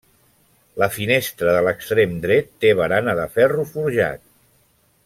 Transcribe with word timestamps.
La 0.83 0.87
finestra 0.95 1.53
de 1.57 1.59
l'extrem 1.67 2.17
dret 2.25 2.51
té 2.65 2.73
barana 2.81 3.17
de 3.21 3.31
ferro 3.39 3.71
forjat. 3.75 4.27